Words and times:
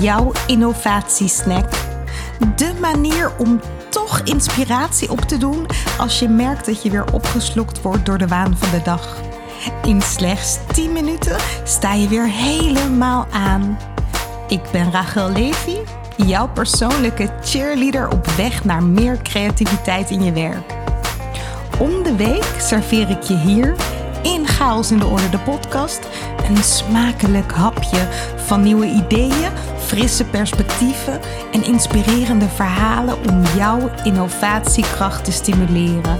jouw 0.00 0.32
innovatiesnack. 0.46 1.70
De 2.56 2.72
manier 2.80 3.32
om 3.38 3.60
toch 3.88 4.20
inspiratie 4.20 5.10
op 5.10 5.20
te 5.20 5.38
doen 5.38 5.66
als 5.98 6.18
je 6.18 6.28
merkt 6.28 6.66
dat 6.66 6.82
je 6.82 6.90
weer 6.90 7.12
opgeslokt 7.12 7.82
wordt 7.82 8.06
door 8.06 8.18
de 8.18 8.26
waan 8.26 8.56
van 8.56 8.70
de 8.70 8.82
dag. 8.82 9.16
In 9.82 10.02
slechts 10.02 10.58
10 10.72 10.92
minuten 10.92 11.36
sta 11.64 11.92
je 11.92 12.08
weer 12.08 12.28
helemaal 12.28 13.26
aan. 13.30 13.78
Ik 14.48 14.62
ben 14.72 14.92
Rachel 14.92 15.30
Levy, 15.30 15.76
jouw 16.16 16.48
persoonlijke 16.48 17.30
cheerleader 17.42 18.08
op 18.08 18.26
weg 18.26 18.64
naar 18.64 18.82
meer 18.82 19.22
creativiteit 19.22 20.10
in 20.10 20.22
je 20.22 20.32
werk. 20.32 20.72
Om 21.78 22.02
de 22.02 22.16
week 22.16 22.54
serveer 22.58 23.10
ik 23.10 23.22
je 23.22 23.36
hier 23.36 23.74
in 24.22 24.46
Chaos 24.46 24.90
in 24.90 24.98
de 24.98 25.06
Orde, 25.06 25.30
de 25.30 25.38
podcast, 25.38 26.00
een 26.48 26.62
smakelijk 26.62 27.52
hapje 27.52 28.08
van 28.36 28.62
nieuwe 28.62 28.86
ideeën, 28.86 29.52
frisse 29.90 30.24
perspectieven 30.24 31.20
en 31.52 31.64
inspirerende 31.64 32.48
verhalen 32.48 33.16
om 33.28 33.42
jouw 33.56 33.90
innovatiekracht 34.04 35.24
te 35.24 35.32
stimuleren. 35.32 36.16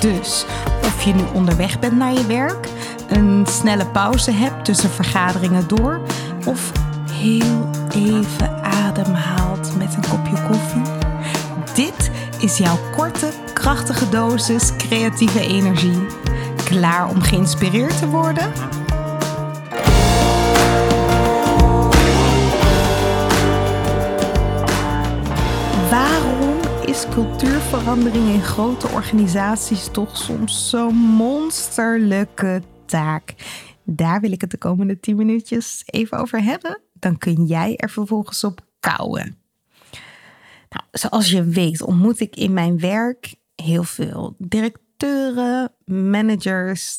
Dus 0.00 0.46
of 0.84 1.02
je 1.02 1.14
nu 1.14 1.22
onderweg 1.32 1.78
bent 1.78 1.96
naar 1.96 2.12
je 2.12 2.26
werk, 2.26 2.68
een 3.08 3.46
snelle 3.48 3.86
pauze 3.86 4.30
hebt 4.30 4.64
tussen 4.64 4.90
vergaderingen 4.90 5.68
door 5.68 6.00
of 6.46 6.72
heel 7.12 7.70
even 7.94 8.62
ademhaalt 8.62 9.76
met 9.78 9.94
een 9.94 10.08
kopje 10.10 10.42
koffie. 10.48 10.92
Dit 11.74 12.10
is 12.38 12.58
jouw 12.58 12.78
korte, 12.96 13.28
krachtige 13.52 14.08
dosis 14.08 14.76
creatieve 14.76 15.40
energie. 15.40 16.06
Klaar 16.64 17.08
om 17.08 17.20
geïnspireerd 17.20 17.98
te 17.98 18.08
worden? 18.08 18.52
Waarom 25.94 26.60
is 26.86 27.08
cultuurverandering 27.08 28.28
in 28.28 28.42
grote 28.42 28.88
organisaties 28.88 29.88
toch 29.92 30.16
soms 30.16 30.70
zo'n 30.70 30.94
monsterlijke 30.94 32.62
taak? 32.86 33.34
Daar 33.84 34.20
wil 34.20 34.32
ik 34.32 34.40
het 34.40 34.50
de 34.50 34.58
komende 34.58 35.00
10 35.00 35.16
minuutjes 35.16 35.82
even 35.86 36.18
over 36.18 36.42
hebben. 36.42 36.80
Dan 36.92 37.18
kun 37.18 37.44
jij 37.44 37.76
er 37.76 37.90
vervolgens 37.90 38.44
op 38.44 38.60
kouwen. 38.80 39.38
Nou, 40.68 40.84
zoals 40.90 41.30
je 41.30 41.44
weet 41.44 41.82
ontmoet 41.82 42.20
ik 42.20 42.36
in 42.36 42.52
mijn 42.52 42.78
werk 42.78 43.34
heel 43.54 43.84
veel 43.84 44.34
directeuren, 44.38 45.72
managers, 45.84 46.98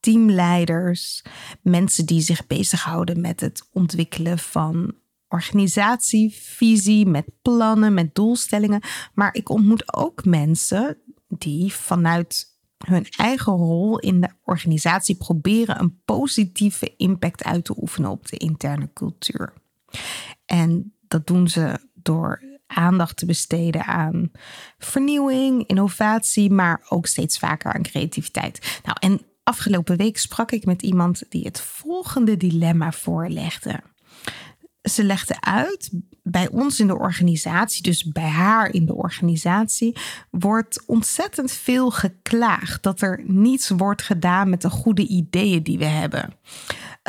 teamleiders, 0.00 1.22
mensen 1.62 2.06
die 2.06 2.20
zich 2.20 2.46
bezighouden 2.46 3.20
met 3.20 3.40
het 3.40 3.68
ontwikkelen 3.72 4.38
van 4.38 4.94
organisatievisie, 5.28 7.06
met 7.06 7.26
plannen, 7.42 7.94
met 7.94 8.14
doelstellingen. 8.14 8.82
Maar 9.14 9.34
ik 9.34 9.48
ontmoet 9.48 9.94
ook 9.96 10.24
mensen 10.24 10.98
die 11.28 11.72
vanuit 11.72 12.54
hun 12.84 13.06
eigen 13.16 13.52
rol 13.52 13.98
in 13.98 14.20
de 14.20 14.30
organisatie 14.44 15.16
proberen 15.16 15.80
een 15.80 16.00
positieve 16.04 16.94
impact 16.96 17.44
uit 17.44 17.64
te 17.64 17.74
oefenen 17.80 18.10
op 18.10 18.28
de 18.28 18.36
interne 18.36 18.90
cultuur. 18.92 19.52
En 20.44 20.94
dat 21.08 21.26
doen 21.26 21.48
ze 21.48 21.78
door 21.94 22.42
aandacht 22.66 23.16
te 23.16 23.26
besteden 23.26 23.84
aan 23.84 24.30
vernieuwing, 24.78 25.66
innovatie, 25.66 26.50
maar 26.50 26.86
ook 26.88 27.06
steeds 27.06 27.38
vaker 27.38 27.72
aan 27.72 27.82
creativiteit. 27.82 28.80
Nou, 28.82 28.96
en 29.00 29.20
afgelopen 29.42 29.96
week 29.96 30.18
sprak 30.18 30.52
ik 30.52 30.64
met 30.64 30.82
iemand 30.82 31.22
die 31.28 31.44
het 31.44 31.60
volgende 31.60 32.36
dilemma 32.36 32.92
voorlegde. 32.92 33.80
Ze 34.90 35.04
legde 35.04 35.40
uit, 35.40 35.90
bij 36.22 36.48
ons 36.48 36.80
in 36.80 36.86
de 36.86 36.98
organisatie, 36.98 37.82
dus 37.82 38.04
bij 38.04 38.28
haar 38.28 38.72
in 38.72 38.86
de 38.86 38.94
organisatie, 38.94 39.96
wordt 40.30 40.82
ontzettend 40.86 41.52
veel 41.52 41.90
geklaagd 41.90 42.82
dat 42.82 43.00
er 43.00 43.22
niets 43.24 43.68
wordt 43.68 44.02
gedaan 44.02 44.50
met 44.50 44.62
de 44.62 44.70
goede 44.70 45.06
ideeën 45.06 45.62
die 45.62 45.78
we 45.78 45.84
hebben. 45.84 46.34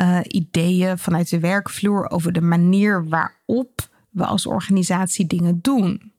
Uh, 0.00 0.20
ideeën 0.22 0.98
vanuit 0.98 1.30
de 1.30 1.40
werkvloer 1.40 2.10
over 2.10 2.32
de 2.32 2.40
manier 2.40 3.08
waarop 3.08 3.88
we 4.10 4.24
als 4.24 4.46
organisatie 4.46 5.26
dingen 5.26 5.60
doen. 5.60 6.12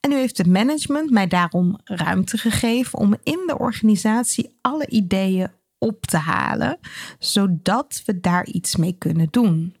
En 0.00 0.10
nu 0.10 0.16
heeft 0.16 0.38
het 0.38 0.46
management 0.46 1.10
mij 1.10 1.26
daarom 1.26 1.78
ruimte 1.84 2.38
gegeven 2.38 2.98
om 2.98 3.16
in 3.22 3.42
de 3.46 3.58
organisatie 3.58 4.58
alle 4.60 4.86
ideeën 4.88 5.48
op 5.78 6.06
te 6.06 6.16
halen, 6.16 6.78
zodat 7.18 8.02
we 8.06 8.20
daar 8.20 8.46
iets 8.46 8.76
mee 8.76 8.94
kunnen 8.98 9.28
doen. 9.30 9.74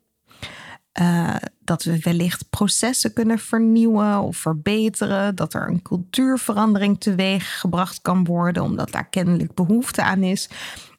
Uh, 1.00 1.36
dat 1.60 1.82
we 1.82 1.98
wellicht 1.98 2.50
processen 2.50 3.12
kunnen 3.12 3.38
vernieuwen 3.38 4.20
of 4.20 4.36
verbeteren. 4.36 5.34
Dat 5.34 5.54
er 5.54 5.68
een 5.68 5.82
cultuurverandering 5.82 7.00
teweeg 7.00 7.60
gebracht 7.60 8.02
kan 8.02 8.24
worden, 8.24 8.62
omdat 8.62 8.90
daar 8.90 9.08
kennelijk 9.08 9.54
behoefte 9.54 10.02
aan 10.02 10.22
is. 10.22 10.48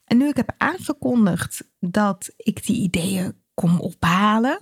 En 0.04 0.16
nu 0.16 0.28
ik 0.28 0.36
heb 0.36 0.54
aangekondigd 0.58 1.64
dat 1.80 2.30
ik 2.36 2.66
die 2.66 2.82
ideeën 2.82 3.34
kom 3.54 3.80
ophalen, 3.80 4.60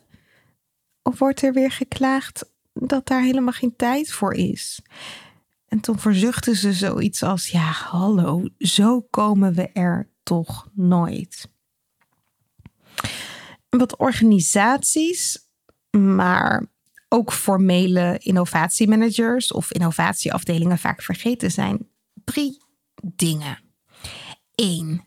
wordt 1.02 1.42
er 1.42 1.52
weer 1.52 1.70
geklaagd 1.70 2.50
dat 2.72 3.06
daar 3.06 3.22
helemaal 3.22 3.52
geen 3.52 3.76
tijd 3.76 4.12
voor 4.12 4.34
is? 4.34 4.82
En 5.66 5.80
toen 5.80 5.98
verzuchtten 5.98 6.56
ze 6.56 6.72
zoiets 6.72 7.22
als: 7.22 7.48
ja, 7.48 7.70
hallo, 7.70 8.48
zo 8.58 9.00
komen 9.00 9.54
we 9.54 9.68
er 9.72 10.10
toch 10.22 10.68
nooit. 10.74 11.48
Wat 13.70 13.96
organisaties, 13.96 15.48
maar 15.90 16.66
ook 17.08 17.32
formele 17.32 18.18
innovatiemanagers 18.18 19.52
of 19.52 19.72
innovatieafdelingen 19.72 20.78
vaak 20.78 21.02
vergeten 21.02 21.50
zijn 21.50 21.88
drie 22.24 22.62
dingen. 23.02 23.58
Eén, 24.54 25.02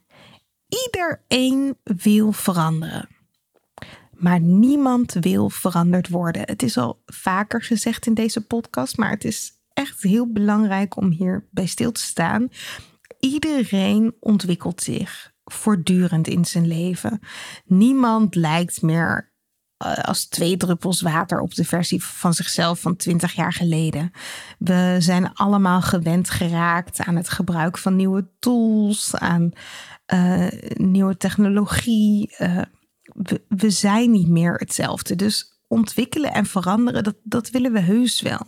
iedereen 0.67 1.77
wil 1.83 2.31
veranderen 2.31 3.13
maar 4.23 4.39
niemand 4.39 5.13
wil 5.13 5.49
veranderd 5.49 6.09
worden. 6.09 6.41
Het 6.41 6.63
is 6.63 6.77
al 6.77 7.01
vaker 7.05 7.61
gezegd 7.63 8.05
in 8.05 8.13
deze 8.13 8.45
podcast, 8.45 8.97
maar 8.97 9.09
het 9.09 9.23
is 9.23 9.51
echt 9.73 10.01
heel 10.01 10.31
belangrijk 10.31 10.95
om 10.95 11.11
hier 11.11 11.47
bij 11.51 11.65
stil 11.65 11.91
te 11.91 12.01
staan. 12.01 12.49
Iedereen 13.19 14.15
ontwikkelt 14.19 14.81
zich 14.81 15.32
voortdurend 15.53 16.27
in 16.27 16.45
zijn 16.45 16.67
leven. 16.67 17.19
Niemand 17.65 18.35
lijkt 18.35 18.81
meer 18.81 19.33
eh, 19.77 19.93
als 19.93 20.25
twee 20.25 20.57
druppels 20.57 21.01
water 21.01 21.39
op 21.39 21.53
de 21.53 21.65
versie 21.65 22.03
van 22.03 22.33
zichzelf 22.33 22.79
van 22.79 22.95
20 22.95 23.33
jaar 23.33 23.53
geleden. 23.53 24.11
We 24.57 24.95
zijn 24.99 25.33
allemaal 25.33 25.81
gewend 25.81 26.29
geraakt 26.29 26.99
aan 26.99 27.15
het 27.15 27.29
gebruik 27.29 27.77
van 27.77 27.95
nieuwe 27.95 28.29
tools, 28.39 29.15
aan 29.15 29.51
uh, 30.13 30.47
nieuwe 30.73 31.17
technologie. 31.17 32.35
Uh, 32.39 32.61
we, 33.47 33.69
zijn 33.69 34.11
niet 34.11 34.27
meer 34.27 34.53
hetzelfde. 34.53 35.15
Dus 35.15 35.61
ontwikkelen 35.67 36.33
en 36.33 36.45
veranderen, 36.45 37.03
dat, 37.03 37.15
dat 37.23 37.49
willen 37.49 37.71
we 37.71 37.79
heus 37.79 38.21
wel. 38.21 38.45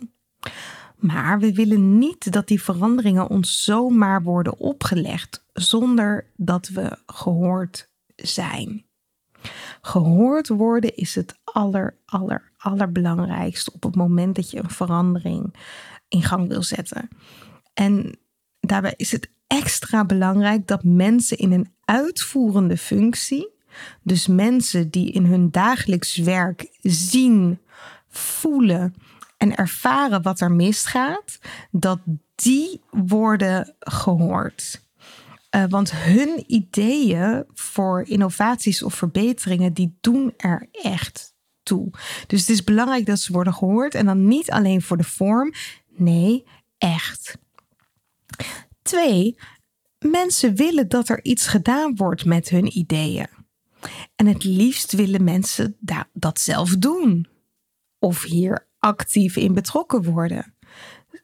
Maar 0.96 1.38
we 1.38 1.52
willen 1.52 1.98
niet 1.98 2.32
dat 2.32 2.48
die 2.48 2.62
veranderingen 2.62 3.28
ons 3.28 3.62
zomaar 3.62 4.22
worden 4.22 4.58
opgelegd 4.58 5.45
zonder 5.56 6.30
dat 6.36 6.68
we 6.68 6.98
gehoord 7.06 7.90
zijn. 8.16 8.84
Gehoord 9.80 10.48
worden 10.48 10.96
is 10.96 11.14
het 11.14 11.38
aller, 11.44 11.96
aller, 12.04 12.52
allerbelangrijkste 12.56 13.72
op 13.72 13.82
het 13.82 13.94
moment 13.94 14.34
dat 14.34 14.50
je 14.50 14.58
een 14.58 14.70
verandering 14.70 15.54
in 16.08 16.22
gang 16.22 16.48
wil 16.48 16.62
zetten. 16.62 17.08
En 17.74 18.18
daarbij 18.60 18.94
is 18.96 19.12
het 19.12 19.30
extra 19.46 20.04
belangrijk 20.04 20.66
dat 20.66 20.84
mensen 20.84 21.38
in 21.38 21.52
een 21.52 21.72
uitvoerende 21.84 22.76
functie 22.76 23.54
dus 24.02 24.26
mensen 24.26 24.90
die 24.90 25.10
in 25.12 25.24
hun 25.24 25.50
dagelijks 25.50 26.16
werk 26.16 26.68
zien, 26.82 27.58
voelen 28.08 28.94
en 29.36 29.56
ervaren 29.56 30.22
wat 30.22 30.40
er 30.40 30.52
misgaat, 30.52 31.38
dat 31.70 31.98
die 32.34 32.80
worden 32.90 33.74
gehoord. 33.78 34.84
Uh, 35.50 35.64
want 35.68 35.92
hun 35.92 36.44
ideeën 36.46 37.44
voor 37.54 38.02
innovaties 38.02 38.82
of 38.82 38.94
verbeteringen, 38.94 39.72
die 39.72 39.96
doen 40.00 40.34
er 40.36 40.68
echt 40.72 41.34
toe. 41.62 41.90
Dus 42.26 42.40
het 42.40 42.48
is 42.48 42.64
belangrijk 42.64 43.06
dat 43.06 43.18
ze 43.20 43.32
worden 43.32 43.54
gehoord 43.54 43.94
en 43.94 44.06
dan 44.06 44.26
niet 44.28 44.50
alleen 44.50 44.82
voor 44.82 44.96
de 44.96 45.04
vorm, 45.04 45.52
nee, 45.96 46.44
echt. 46.78 47.38
Twee, 48.82 49.36
mensen 49.98 50.54
willen 50.54 50.88
dat 50.88 51.08
er 51.08 51.24
iets 51.24 51.46
gedaan 51.46 51.96
wordt 51.96 52.24
met 52.24 52.48
hun 52.48 52.78
ideeën. 52.78 53.28
En 54.16 54.26
het 54.26 54.44
liefst 54.44 54.92
willen 54.92 55.24
mensen 55.24 55.76
dat 56.12 56.40
zelf 56.40 56.76
doen. 56.76 57.26
Of 57.98 58.22
hier 58.22 58.68
actief 58.78 59.36
in 59.36 59.54
betrokken 59.54 60.02
worden. 60.02 60.55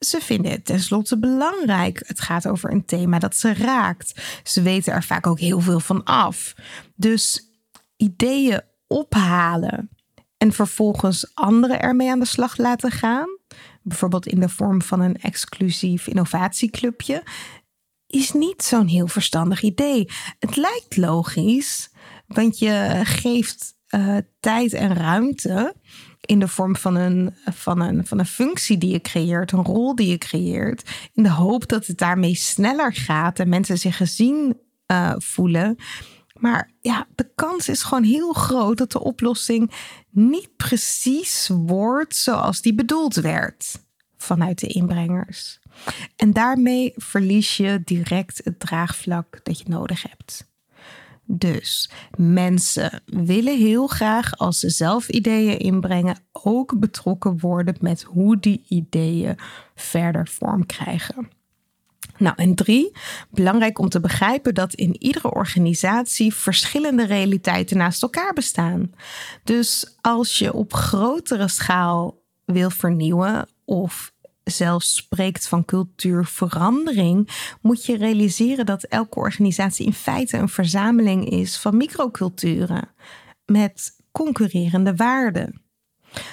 Ze 0.04 0.20
vinden 0.20 0.50
het 0.50 0.64
tenslotte 0.64 1.18
belangrijk. 1.18 2.02
Het 2.06 2.20
gaat 2.20 2.48
over 2.48 2.72
een 2.72 2.84
thema 2.84 3.18
dat 3.18 3.36
ze 3.36 3.54
raakt. 3.54 4.40
Ze 4.44 4.62
weten 4.62 4.92
er 4.92 5.04
vaak 5.04 5.26
ook 5.26 5.38
heel 5.38 5.60
veel 5.60 5.80
van 5.80 6.04
af. 6.04 6.54
Dus 6.94 7.50
ideeën 7.96 8.60
ophalen 8.86 9.90
en 10.36 10.52
vervolgens 10.52 11.34
anderen 11.34 11.80
ermee 11.80 12.10
aan 12.10 12.18
de 12.18 12.24
slag 12.24 12.56
laten 12.56 12.90
gaan, 12.90 13.38
bijvoorbeeld 13.82 14.26
in 14.26 14.40
de 14.40 14.48
vorm 14.48 14.82
van 14.82 15.00
een 15.00 15.16
exclusief 15.16 16.06
innovatieclubje, 16.06 17.22
is 18.06 18.32
niet 18.32 18.62
zo'n 18.62 18.86
heel 18.86 19.06
verstandig 19.06 19.62
idee. 19.62 20.08
Het 20.38 20.56
lijkt 20.56 20.96
logisch, 20.96 21.90
want 22.26 22.58
je 22.58 23.00
geeft 23.02 23.74
uh, 23.94 24.16
tijd 24.40 24.72
en 24.72 24.94
ruimte 24.94 25.74
in 26.26 26.38
de 26.38 26.48
vorm 26.48 26.76
van 26.76 26.94
een, 26.94 27.34
van, 27.44 27.80
een, 27.80 28.06
van 28.06 28.18
een 28.18 28.26
functie 28.26 28.78
die 28.78 28.90
je 28.90 29.00
creëert, 29.00 29.52
een 29.52 29.64
rol 29.64 29.94
die 29.94 30.08
je 30.08 30.18
creëert, 30.18 30.90
in 31.12 31.22
de 31.22 31.30
hoop 31.30 31.68
dat 31.68 31.86
het 31.86 31.98
daarmee 31.98 32.34
sneller 32.34 32.94
gaat 32.94 33.38
en 33.38 33.48
mensen 33.48 33.78
zich 33.78 33.96
gezien 33.96 34.58
uh, 34.86 35.14
voelen. 35.18 35.76
Maar 36.38 36.70
ja, 36.80 37.06
de 37.14 37.30
kans 37.34 37.68
is 37.68 37.82
gewoon 37.82 38.04
heel 38.04 38.32
groot 38.32 38.78
dat 38.78 38.92
de 38.92 39.00
oplossing 39.00 39.70
niet 40.10 40.56
precies 40.56 41.50
wordt 41.52 42.16
zoals 42.16 42.60
die 42.60 42.74
bedoeld 42.74 43.14
werd 43.14 43.80
vanuit 44.16 44.58
de 44.58 44.66
inbrengers. 44.66 45.60
En 46.16 46.32
daarmee 46.32 46.92
verlies 46.96 47.56
je 47.56 47.82
direct 47.84 48.40
het 48.44 48.60
draagvlak 48.60 49.40
dat 49.42 49.58
je 49.58 49.64
nodig 49.68 50.02
hebt. 50.02 50.50
Dus 51.26 51.90
mensen 52.16 53.02
willen 53.06 53.58
heel 53.58 53.86
graag, 53.86 54.36
als 54.36 54.58
ze 54.58 54.70
zelf 54.70 55.08
ideeën 55.08 55.58
inbrengen, 55.58 56.18
ook 56.32 56.78
betrokken 56.78 57.38
worden 57.38 57.76
met 57.80 58.02
hoe 58.02 58.38
die 58.38 58.64
ideeën 58.68 59.38
verder 59.74 60.28
vorm 60.28 60.66
krijgen. 60.66 61.28
Nou, 62.18 62.34
en 62.36 62.54
drie, 62.54 62.92
belangrijk 63.30 63.78
om 63.78 63.88
te 63.88 64.00
begrijpen 64.00 64.54
dat 64.54 64.74
in 64.74 65.02
iedere 65.02 65.34
organisatie 65.34 66.34
verschillende 66.34 67.04
realiteiten 67.04 67.76
naast 67.76 68.02
elkaar 68.02 68.32
bestaan. 68.32 68.92
Dus 69.44 69.96
als 70.00 70.38
je 70.38 70.52
op 70.52 70.72
grotere 70.74 71.48
schaal 71.48 72.22
wil 72.44 72.70
vernieuwen 72.70 73.48
of 73.64 74.12
zelfs 74.44 74.94
spreekt 74.94 75.48
van 75.48 75.64
cultuurverandering, 75.64 77.28
moet 77.60 77.84
je 77.84 77.96
realiseren 77.96 78.66
dat 78.66 78.82
elke 78.82 79.18
organisatie 79.18 79.86
in 79.86 79.92
feite 79.92 80.36
een 80.36 80.48
verzameling 80.48 81.30
is 81.30 81.58
van 81.58 81.76
microculturen 81.76 82.88
met 83.44 83.96
concurrerende 84.12 84.96
waarden. 84.96 85.60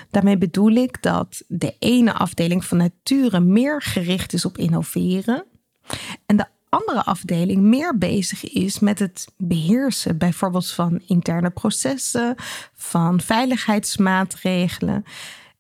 Daarmee 0.09 0.37
bedoel 0.37 0.71
ik 0.71 1.01
dat 1.01 1.43
de 1.47 1.75
ene 1.79 2.13
afdeling 2.13 2.65
van 2.65 2.77
nature 2.77 3.39
meer 3.39 3.81
gericht 3.81 4.33
is 4.33 4.45
op 4.45 4.57
innoveren 4.57 5.45
en 6.25 6.35
de 6.35 6.45
andere 6.69 7.03
afdeling 7.03 7.61
meer 7.61 7.97
bezig 7.97 8.43
is 8.43 8.79
met 8.79 8.99
het 8.99 9.27
beheersen, 9.37 10.17
bijvoorbeeld 10.17 10.71
van 10.71 11.01
interne 11.07 11.49
processen, 11.49 12.35
van 12.75 13.21
veiligheidsmaatregelen. 13.21 15.03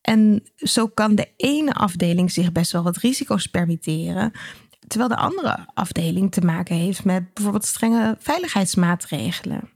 En 0.09 0.43
zo 0.55 0.87
kan 0.87 1.15
de 1.15 1.31
ene 1.37 1.73
afdeling 1.73 2.31
zich 2.31 2.51
best 2.51 2.71
wel 2.71 2.83
wat 2.83 2.97
risico's 2.97 3.47
permitteren, 3.47 4.31
terwijl 4.87 5.09
de 5.09 5.17
andere 5.17 5.67
afdeling 5.73 6.31
te 6.31 6.41
maken 6.41 6.75
heeft 6.75 7.03
met 7.03 7.33
bijvoorbeeld 7.33 7.65
strenge 7.65 8.15
veiligheidsmaatregelen. 8.19 9.69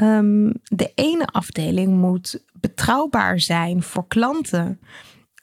Um, 0.00 0.52
de 0.62 0.92
ene 0.94 1.26
afdeling 1.26 1.96
moet 1.96 2.44
betrouwbaar 2.52 3.40
zijn 3.40 3.82
voor 3.82 4.06
klanten, 4.06 4.80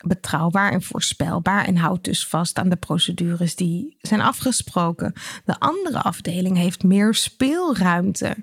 betrouwbaar 0.05 0.71
en 0.71 0.81
voorspelbaar 0.81 1.65
en 1.65 1.77
houdt 1.77 2.03
dus 2.03 2.27
vast 2.27 2.57
aan 2.57 2.69
de 2.69 2.75
procedures 2.75 3.55
die 3.55 3.97
zijn 4.01 4.21
afgesproken. 4.21 5.13
De 5.45 5.59
andere 5.59 6.01
afdeling 6.01 6.57
heeft 6.57 6.83
meer 6.83 7.13
speelruimte 7.13 8.35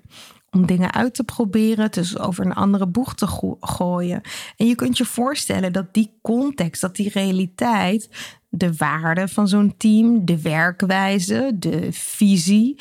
om 0.51 0.67
dingen 0.67 0.93
uit 0.93 1.15
te 1.15 1.25
proberen, 1.25 1.91
dus 1.91 2.19
over 2.19 2.47
een 2.47 2.55
andere 2.55 2.87
boeg 2.87 3.15
te 3.15 3.27
gooien. 3.61 4.21
En 4.57 4.67
je 4.67 4.75
kunt 4.75 4.99
je 4.99 5.05
voorstellen 5.05 5.73
dat 5.73 5.95
die 5.95 6.19
context, 6.23 6.81
dat 6.81 6.97
die 6.97 7.11
realiteit, 7.11 8.09
de 8.49 8.77
waarde 8.77 9.29
van 9.29 9.49
zo'n 9.49 9.75
team, 9.77 10.25
de 10.25 10.43
werkwijze, 10.43 11.53
de 11.55 11.93
visie, 11.93 12.81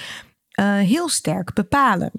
uh, 0.60 0.78
heel 0.78 1.10
sterk 1.10 1.54
bepalen. 1.54 2.12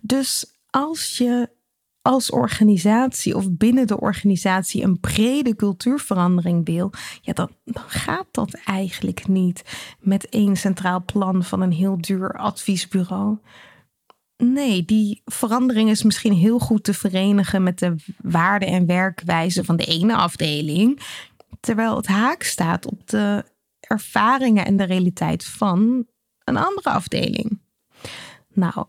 Dus 0.00 0.58
als 0.70 1.18
je 1.18 1.56
als 2.02 2.30
organisatie 2.30 3.36
of 3.36 3.50
binnen 3.50 3.86
de 3.86 4.00
organisatie 4.00 4.82
een 4.82 5.00
brede 5.00 5.56
cultuurverandering 5.56 6.66
wil, 6.66 6.92
ja, 7.20 7.32
dan 7.32 7.50
gaat 7.86 8.26
dat 8.30 8.60
eigenlijk 8.64 9.28
niet 9.28 9.62
met 10.00 10.28
één 10.28 10.56
centraal 10.56 11.04
plan 11.04 11.44
van 11.44 11.60
een 11.60 11.72
heel 11.72 12.00
duur 12.00 12.32
adviesbureau. 12.32 13.38
Nee, 14.44 14.84
die 14.84 15.22
verandering 15.24 15.90
is 15.90 16.02
misschien 16.02 16.32
heel 16.32 16.58
goed 16.58 16.84
te 16.84 16.94
verenigen 16.94 17.62
met 17.62 17.78
de 17.78 17.94
waarden 18.22 18.68
en 18.68 18.86
werkwijze 18.86 19.64
van 19.64 19.76
de 19.76 19.84
ene 19.84 20.16
afdeling, 20.16 21.00
terwijl 21.60 21.96
het 21.96 22.06
haak 22.06 22.42
staat 22.42 22.86
op 22.86 23.08
de 23.08 23.44
ervaringen 23.80 24.64
en 24.64 24.76
de 24.76 24.84
realiteit 24.84 25.44
van 25.44 26.06
een 26.44 26.56
andere 26.56 26.90
afdeling. 26.90 27.60
Nou, 28.52 28.86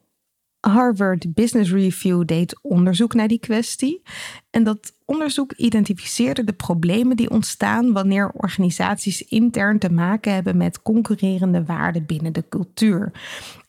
Harvard 0.60 1.34
Business 1.34 1.72
Review 1.72 2.26
deed 2.26 2.60
onderzoek 2.62 3.14
naar 3.14 3.28
die 3.28 3.40
kwestie. 3.40 4.02
En 4.50 4.64
dat 4.64 4.94
onderzoek 5.06 5.54
identificeerde 5.54 6.44
de 6.44 6.54
problemen 6.54 7.18
die 7.18 7.30
ontstaan 7.30 7.94
wanneer 7.94 8.32
organisaties 8.32 9.22
intern 9.22 9.80
te 9.80 9.92
maken 9.92 10.34
hebben 10.34 10.58
met 10.58 10.82
concurrerende 10.82 11.64
waarden 11.66 12.06
binnen 12.06 12.34
de 12.34 12.46
cultuur. 12.50 13.12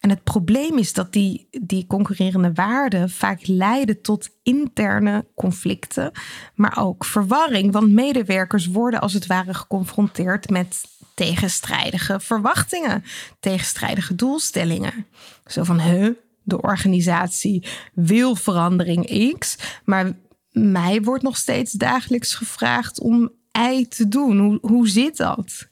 En 0.00 0.10
het 0.10 0.24
probleem 0.24 0.78
is 0.78 0.92
dat 0.92 1.12
die, 1.12 1.48
die 1.50 1.86
concurrerende 1.86 2.52
waarden 2.54 3.10
vaak 3.10 3.46
leiden 3.46 4.02
tot 4.02 4.28
interne 4.42 5.24
conflicten, 5.34 6.12
maar 6.54 6.78
ook 6.78 7.04
verwarring, 7.04 7.72
want 7.72 7.90
medewerkers 7.90 8.66
worden 8.66 9.00
als 9.00 9.12
het 9.12 9.26
ware 9.26 9.54
geconfronteerd 9.54 10.50
met 10.50 10.84
tegenstrijdige 11.14 12.20
verwachtingen, 12.20 13.04
tegenstrijdige 13.40 14.14
doelstellingen. 14.14 15.06
Zo 15.46 15.64
van, 15.64 15.80
huh, 15.80 16.14
de 16.50 16.62
organisatie 16.62 17.66
wil 17.94 18.34
verandering 18.34 19.34
X, 19.38 19.56
maar 19.84 20.12
mij 20.50 21.02
wordt 21.02 21.22
nog 21.22 21.36
steeds 21.36 21.72
dagelijks 21.72 22.34
gevraagd 22.34 23.00
om 23.00 23.30
Y 23.52 23.84
te 23.88 24.08
doen. 24.08 24.38
Hoe, 24.38 24.58
hoe 24.60 24.88
zit 24.88 25.16
dat? 25.16 25.68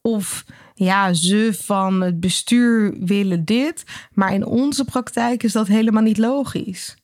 Of 0.00 0.44
ja, 0.74 1.12
ze 1.12 1.58
van 1.62 2.00
het 2.00 2.20
bestuur 2.20 2.94
willen 2.98 3.44
dit, 3.44 3.84
maar 4.12 4.34
in 4.34 4.46
onze 4.46 4.84
praktijk 4.84 5.42
is 5.42 5.52
dat 5.52 5.66
helemaal 5.66 6.02
niet 6.02 6.18
logisch. 6.18 6.96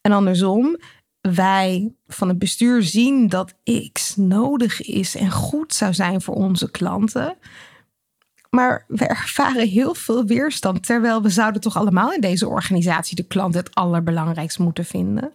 En 0.00 0.12
andersom, 0.12 0.76
wij 1.20 1.92
van 2.06 2.28
het 2.28 2.38
bestuur 2.38 2.82
zien 2.82 3.28
dat 3.28 3.54
X 3.92 4.16
nodig 4.16 4.82
is 4.82 5.16
en 5.16 5.30
goed 5.30 5.74
zou 5.74 5.94
zijn 5.94 6.20
voor 6.20 6.34
onze 6.34 6.70
klanten, 6.70 7.36
maar 8.50 8.84
we 8.88 9.06
ervaren 9.06 9.68
heel 9.68 9.94
veel 9.94 10.24
weerstand. 10.24 10.86
Terwijl 10.86 11.22
we 11.22 11.30
zouden 11.30 11.60
toch 11.60 11.76
allemaal 11.76 12.12
in 12.12 12.20
deze 12.20 12.48
organisatie 12.48 13.16
de 13.16 13.26
klant 13.26 13.54
het 13.54 13.74
allerbelangrijkst 13.74 14.58
moeten 14.58 14.84
vinden. 14.84 15.32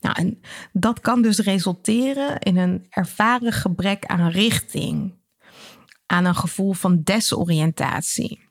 Nou, 0.00 0.14
en 0.18 0.40
dat 0.72 1.00
kan 1.00 1.22
dus 1.22 1.38
resulteren 1.38 2.38
in 2.38 2.56
een 2.56 2.86
ervaren 2.90 3.52
gebrek 3.52 4.06
aan 4.06 4.28
richting. 4.28 5.14
Aan 6.06 6.24
een 6.24 6.34
gevoel 6.34 6.72
van 6.72 7.00
desoriëntatie. 7.02 8.44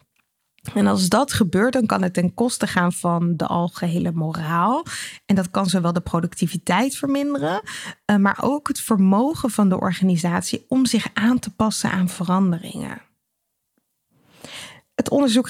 En 0.73 0.87
als 0.87 1.09
dat 1.09 1.33
gebeurt, 1.33 1.73
dan 1.73 1.85
kan 1.85 2.01
het 2.01 2.13
ten 2.13 2.33
koste 2.33 2.67
gaan 2.67 2.93
van 2.93 3.37
de 3.37 3.47
algehele 3.47 4.11
moraal. 4.11 4.85
En 5.25 5.35
dat 5.35 5.51
kan 5.51 5.65
zowel 5.65 5.93
de 5.93 6.01
productiviteit 6.01 6.95
verminderen, 6.95 7.61
eh, 8.05 8.15
maar 8.15 8.37
ook 8.41 8.67
het 8.67 8.79
vermogen 8.79 9.49
van 9.49 9.69
de 9.69 9.79
organisatie 9.79 10.65
om 10.67 10.85
zich 10.85 11.07
aan 11.13 11.39
te 11.39 11.55
passen 11.55 11.91
aan 11.91 12.09
veranderingen. 12.09 13.01
Het 14.95 15.09
onderzoek 15.09 15.49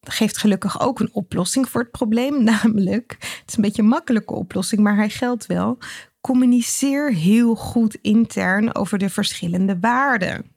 geeft 0.00 0.38
gelukkig 0.38 0.80
ook 0.80 1.00
een 1.00 1.14
oplossing 1.14 1.68
voor 1.68 1.80
het 1.80 1.90
probleem. 1.90 2.44
Namelijk, 2.52 3.16
het 3.20 3.42
is 3.46 3.56
een 3.56 3.62
beetje 3.62 3.82
een 3.82 3.88
makkelijke 3.88 4.34
oplossing, 4.34 4.82
maar 4.82 4.96
hij 4.96 5.10
geldt 5.10 5.46
wel. 5.46 5.78
Communiceer 6.20 7.12
heel 7.12 7.54
goed 7.54 7.94
intern 7.94 8.74
over 8.74 8.98
de 8.98 9.10
verschillende 9.10 9.78
waarden. 9.80 10.54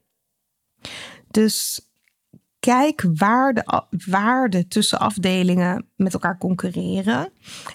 Dus 1.30 1.88
kijk 2.60 3.04
waar 3.14 3.54
de 3.54 3.84
waarden 4.06 4.68
tussen 4.68 4.98
afdelingen 4.98 5.86
met 5.96 6.12
elkaar 6.12 6.38
concurreren. 6.38 7.32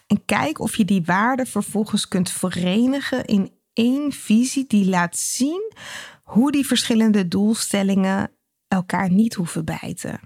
En 0.07 0.25
kijk 0.25 0.59
of 0.59 0.75
je 0.75 0.85
die 0.85 1.03
waarden 1.05 1.47
vervolgens 1.47 2.07
kunt 2.07 2.29
verenigen 2.31 3.25
in 3.25 3.51
één 3.73 4.11
visie 4.11 4.65
die 4.67 4.89
laat 4.89 5.17
zien 5.17 5.73
hoe 6.23 6.51
die 6.51 6.65
verschillende 6.65 7.27
doelstellingen 7.27 8.31
elkaar 8.67 9.11
niet 9.11 9.33
hoeven 9.33 9.65
bijten. 9.65 10.19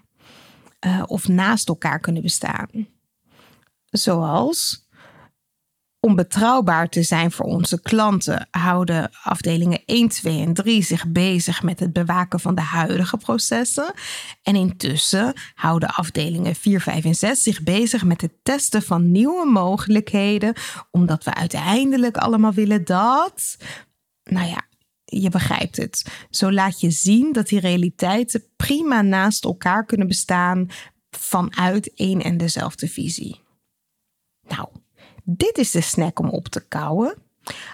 Eh, 0.80 1.04
of 1.06 1.28
naast 1.28 1.68
elkaar 1.68 2.00
kunnen 2.00 2.22
bestaan. 2.22 2.88
Zoals 3.86 4.88
Om 6.02 6.16
betrouwbaar 6.16 6.90
te 6.90 7.04
zijn 7.04 7.32
voor 7.32 7.46
onze 7.46 7.82
klanten 7.82 8.48
houden 8.52 9.10
afdelingen 9.24 9.82
1, 9.86 10.10
2 10.10 10.42
en 10.46 10.54
3 10.54 10.84
zich 10.84 11.08
bezig 11.08 11.64
met 11.64 11.80
het 11.80 11.94
bewaken 11.94 12.40
van 12.40 12.56
de 12.56 12.62
huidige 12.62 13.18
processen. 13.18 13.94
En 14.44 14.56
intussen 14.56 15.34
houden 15.54 15.90
afdelingen 15.90 16.56
4, 16.56 16.82
5 16.82 17.06
en 17.06 17.16
6 17.16 17.44
zich 17.44 17.64
bezig 17.64 18.04
met 18.04 18.22
het 18.22 18.34
testen 18.44 18.82
van 18.82 19.12
nieuwe 19.12 19.46
mogelijkheden, 19.46 20.54
omdat 20.92 21.24
we 21.24 21.34
uiteindelijk 21.34 22.18
allemaal 22.18 22.54
willen 22.54 22.86
dat. 22.86 23.58
Nou 24.24 24.48
ja, 24.48 24.69
je 25.10 25.30
begrijpt 25.30 25.78
het. 25.78 26.06
Zo 26.30 26.52
laat 26.52 26.80
je 26.80 26.92
zien 26.92 27.34
dat 27.34 27.48
die 27.48 27.60
realiteiten 27.60 28.44
prima 28.56 29.02
naast 29.02 29.44
elkaar 29.44 29.86
kunnen 29.86 30.08
bestaan 30.08 30.70
vanuit 31.10 31.94
één 31.94 32.22
en 32.22 32.38
dezelfde 32.38 32.88
visie. 32.88 33.42
Nou, 34.48 34.68
dit 35.24 35.58
is 35.58 35.72
de 35.72 35.82
snack 35.82 36.20
om 36.20 36.30
op 36.30 36.48
te 36.48 36.66
kouwen. 36.68 37.16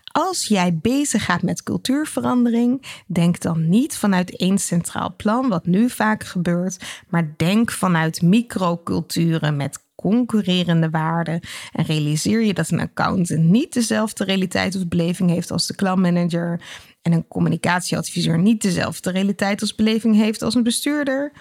Als 0.04 0.46
jij 0.46 0.78
bezig 0.82 1.26
gaat 1.26 1.42
met 1.42 1.64
cultuurverandering, 1.64 3.04
denk 3.08 3.40
dan 3.40 3.70
niet 3.70 3.98
vanuit 3.98 4.38
één 4.38 4.58
centraal 4.58 5.14
plan, 5.16 5.50
wat 5.50 5.66
nu 5.66 5.90
vaak 5.90 6.24
gebeurt, 6.24 7.04
maar 7.10 7.34
denk 7.38 7.72
vanuit 7.72 8.22
microculturen 8.22 9.56
met 9.56 9.84
concurrerende 9.96 10.90
waarden 10.90 11.40
en 11.72 11.86
realiseer 11.86 12.44
je 12.44 12.54
dat 12.54 12.70
een 12.70 12.80
accountant 12.80 13.44
niet 13.44 13.74
dezelfde 13.74 14.24
realiteit 14.24 14.76
of 14.76 14.88
beleving 14.88 15.30
heeft 15.30 15.52
als 15.52 15.68
de 15.68 15.76
klantmanager 15.76 16.62
en 17.06 17.12
een 17.12 17.28
communicatieadviseur 17.28 18.40
niet 18.40 18.62
dezelfde 18.62 19.12
realiteit 19.12 19.62
als 19.62 19.76
beleving 19.76 20.16
heeft 20.16 20.42
als 20.42 20.56
een 20.56 20.64
bestuurder. 20.64 21.32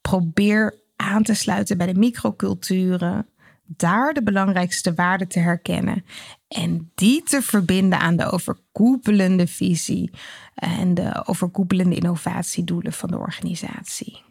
Probeer 0.00 0.80
aan 0.96 1.22
te 1.22 1.34
sluiten 1.34 1.78
bij 1.78 1.86
de 1.86 1.98
microculturen 1.98 3.26
daar 3.66 4.14
de 4.14 4.22
belangrijkste 4.22 4.94
waarden 4.94 5.28
te 5.28 5.38
herkennen 5.38 6.04
en 6.48 6.90
die 6.94 7.22
te 7.22 7.42
verbinden 7.42 7.98
aan 7.98 8.16
de 8.16 8.30
overkoepelende 8.30 9.46
visie 9.46 10.10
en 10.54 10.94
de 10.94 11.22
overkoepelende 11.26 11.94
innovatiedoelen 11.94 12.92
van 12.92 13.08
de 13.08 13.18
organisatie. 13.18 14.22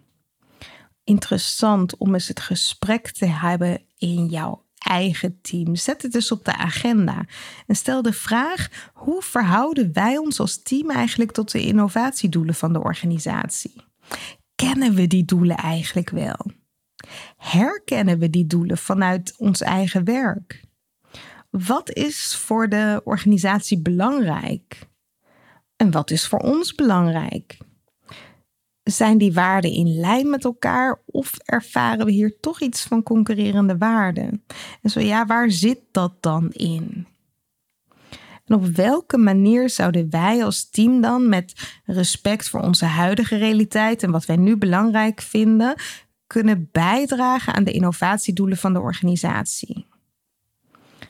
Interessant 1.03 1.97
om 1.97 2.13
eens 2.13 2.27
het 2.27 2.39
gesprek 2.39 3.11
te 3.11 3.25
hebben 3.25 3.81
in 3.97 4.25
jouw 4.25 4.64
eigen 4.85 5.41
team. 5.41 5.75
Zet 5.75 6.01
het 6.01 6.11
dus 6.11 6.31
op 6.31 6.45
de 6.45 6.55
agenda 6.57 7.25
en 7.67 7.75
stel 7.75 8.01
de 8.01 8.13
vraag: 8.13 8.89
hoe 8.93 9.21
verhouden 9.21 9.93
wij 9.93 10.17
ons 10.17 10.39
als 10.39 10.61
team 10.61 10.89
eigenlijk 10.91 11.31
tot 11.31 11.51
de 11.51 11.61
innovatiedoelen 11.61 12.55
van 12.55 12.73
de 12.73 12.81
organisatie? 12.83 13.75
Kennen 14.55 14.93
we 14.93 15.07
die 15.07 15.25
doelen 15.25 15.57
eigenlijk 15.57 16.09
wel? 16.09 16.51
Herkennen 17.37 18.19
we 18.19 18.29
die 18.29 18.47
doelen 18.47 18.77
vanuit 18.77 19.33
ons 19.37 19.61
eigen 19.61 20.03
werk? 20.03 20.63
Wat 21.49 21.91
is 21.91 22.35
voor 22.35 22.69
de 22.69 23.01
organisatie 23.03 23.81
belangrijk? 23.81 24.79
En 25.75 25.91
wat 25.91 26.11
is 26.11 26.27
voor 26.27 26.39
ons 26.39 26.75
belangrijk? 26.75 27.57
Zijn 28.85 29.17
die 29.17 29.33
waarden 29.33 29.71
in 29.71 29.99
lijn 29.99 30.29
met 30.29 30.43
elkaar 30.43 31.01
of 31.05 31.37
ervaren 31.37 32.05
we 32.05 32.11
hier 32.11 32.39
toch 32.39 32.61
iets 32.61 32.83
van 32.83 33.03
concurrerende 33.03 33.77
waarden? 33.77 34.43
En 34.81 34.89
zo 34.89 34.99
ja, 34.99 35.25
waar 35.25 35.51
zit 35.51 35.79
dat 35.91 36.13
dan 36.19 36.51
in? 36.51 37.07
En 38.45 38.55
op 38.55 38.65
welke 38.65 39.17
manier 39.17 39.69
zouden 39.69 40.09
wij 40.09 40.43
als 40.43 40.69
team 40.69 41.01
dan 41.01 41.29
met 41.29 41.79
respect 41.85 42.49
voor 42.49 42.59
onze 42.59 42.85
huidige 42.85 43.35
realiteit 43.35 44.03
en 44.03 44.11
wat 44.11 44.25
wij 44.25 44.37
nu 44.37 44.57
belangrijk 44.57 45.21
vinden, 45.21 45.75
kunnen 46.27 46.69
bijdragen 46.71 47.53
aan 47.53 47.63
de 47.63 47.71
innovatiedoelen 47.71 48.57
van 48.57 48.73
de 48.73 48.79
organisatie. 48.79 49.85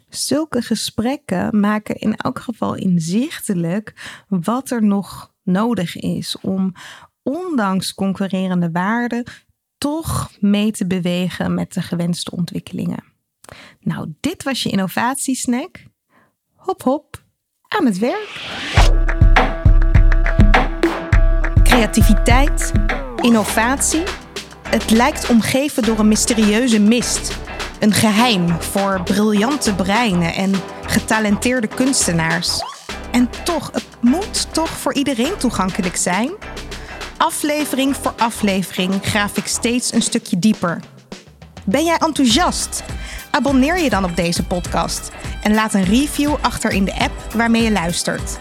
Zulke 0.09 0.61
gesprekken 0.61 1.59
maken 1.59 1.95
in 1.95 2.15
elk 2.15 2.39
geval 2.39 2.75
inzichtelijk 2.75 4.23
wat 4.27 4.69
er 4.69 4.83
nog 4.83 5.33
nodig 5.43 5.95
is 5.95 6.37
om, 6.41 6.73
ondanks 7.25 7.93
concurrerende 7.93 8.71
waarden, 8.71 9.23
toch 9.77 10.31
mee 10.39 10.71
te 10.71 10.87
bewegen 10.87 11.53
met 11.53 11.73
de 11.73 11.81
gewenste 11.81 12.31
ontwikkelingen. 12.31 13.03
Nou, 13.79 14.13
dit 14.19 14.43
was 14.43 14.63
je 14.63 14.69
innovatiesnack. 14.69 15.83
Hop 16.53 16.83
hop, 16.83 17.23
aan 17.67 17.85
het 17.85 17.97
werk. 17.97 18.41
Creativiteit, 21.63 22.71
innovatie 23.21 24.03
het 24.69 24.91
lijkt 24.91 25.29
omgeven 25.29 25.83
door 25.83 25.99
een 25.99 26.07
mysterieuze 26.07 26.79
mist. 26.79 27.37
Een 27.79 27.93
geheim 27.93 28.61
voor 28.61 29.03
briljante 29.03 29.75
breinen 29.75 30.33
en 30.33 30.51
getalenteerde 30.85 31.67
kunstenaars. 31.67 32.61
En 33.11 33.29
toch, 33.43 33.71
het 33.71 33.87
moet 34.01 34.53
toch 34.53 34.69
voor 34.69 34.93
iedereen 34.93 35.37
toegankelijk 35.37 35.95
zijn? 35.95 36.31
Aflevering 37.17 37.95
voor 37.95 38.13
aflevering 38.17 38.93
graaf 39.01 39.37
ik 39.37 39.47
steeds 39.47 39.93
een 39.93 40.01
stukje 40.01 40.39
dieper. 40.39 40.79
Ben 41.63 41.85
jij 41.85 41.97
enthousiast? 41.97 42.83
Abonneer 43.31 43.79
je 43.79 43.89
dan 43.89 44.03
op 44.03 44.15
deze 44.15 44.43
podcast 44.43 45.11
en 45.41 45.53
laat 45.53 45.73
een 45.73 45.83
review 45.83 46.35
achter 46.41 46.71
in 46.71 46.85
de 46.85 46.99
app 46.99 47.33
waarmee 47.33 47.63
je 47.63 47.71
luistert. 47.71 48.39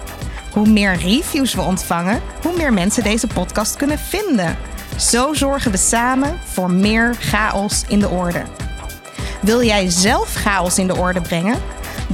Hoe 0.53 0.69
meer 0.69 0.97
reviews 0.97 1.55
we 1.55 1.61
ontvangen, 1.61 2.23
hoe 2.43 2.57
meer 2.57 2.73
mensen 2.73 3.03
deze 3.03 3.27
podcast 3.27 3.77
kunnen 3.77 3.99
vinden. 3.99 4.57
Zo 4.99 5.35
zorgen 5.35 5.71
we 5.71 5.77
samen 5.77 6.39
voor 6.45 6.71
meer 6.71 7.15
chaos 7.19 7.85
in 7.89 7.99
de 7.99 8.09
orde. 8.09 8.43
Wil 9.41 9.63
jij 9.63 9.91
zelf 9.91 10.35
chaos 10.35 10.79
in 10.79 10.87
de 10.87 10.97
orde 10.97 11.21
brengen? 11.21 11.63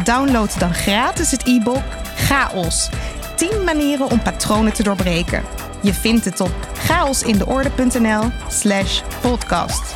Download 0.05 0.59
dan 0.59 0.75
gratis 0.75 1.31
het 1.31 1.47
e-book 1.47 1.83
Chaos. 2.17 2.88
10 3.37 3.64
manieren 3.64 4.11
om 4.11 4.23
patronen 4.23 4.73
te 4.73 4.83
doorbreken. 4.83 5.60
Je 5.83 5.95
vindt 5.95 6.25
het 6.25 6.41
op 6.41 6.53
chaosindeorde.nl/slash 6.75 9.03
podcast. 9.21 9.95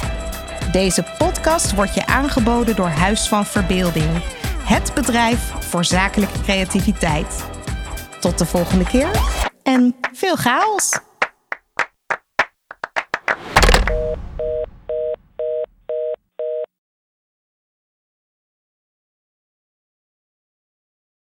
Deze 0.73 1.05
podcast 1.19 1.75
wordt 1.75 1.95
je 1.95 2.07
aangeboden 2.07 2.77
door 2.77 2.89
Huis 2.89 3.29
van 3.29 3.47
Verbeelding, 3.47 4.23
het 4.59 4.95
bedrijf 4.95 5.53
voor 5.61 5.85
zakelijke 5.85 6.41
creativiteit. 6.41 7.45
Tot 8.21 8.39
de 8.39 8.47
volgende 8.47 8.85
keer 8.85 9.11
en 9.63 9.97
veel 10.13 10.37
chaos! 10.37 10.99